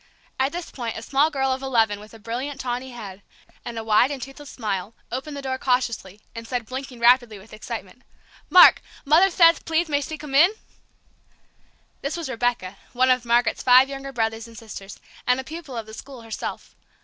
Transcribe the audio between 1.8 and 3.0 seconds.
with a brilliant, tawny